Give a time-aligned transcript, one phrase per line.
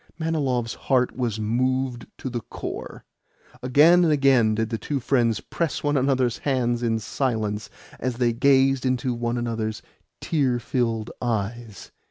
[0.17, 3.05] Manilov's heart was moved to the core.
[3.61, 8.33] Again and again did the two friends press one another's hands in silence as they
[8.33, 9.83] gazed into one another's
[10.19, 11.91] tear filled eyes.